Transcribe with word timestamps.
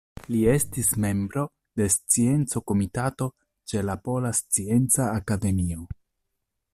Li 0.33 0.39
estis 0.51 0.87
membro 1.03 1.43
de 1.81 1.87
Scienco-Komitato 1.97 3.29
ĉe 3.73 3.85
la 3.91 3.99
Pola 4.07 4.35
Scienca 4.41 5.11
Akademio. 5.21 5.89